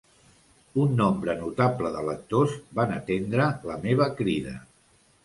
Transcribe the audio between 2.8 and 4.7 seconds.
atendre la meva crida.